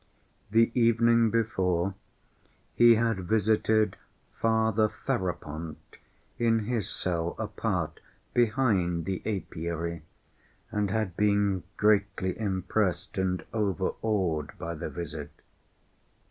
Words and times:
The 0.49 0.71
evening 0.73 1.29
before 1.29 1.93
he 2.73 2.95
had 2.95 3.19
visited 3.27 3.97
Father 4.33 4.89
Ferapont 4.89 5.77
in 6.39 6.61
his 6.65 6.89
cell 6.89 7.35
apart, 7.37 7.99
behind 8.33 9.05
the 9.05 9.21
apiary, 9.27 10.01
and 10.71 10.89
had 10.89 11.15
been 11.15 11.61
greatly 11.77 12.35
impressed 12.39 13.19
and 13.19 13.45
overawed 13.53 14.57
by 14.57 14.73
the 14.73 14.89
visit. 14.89 15.29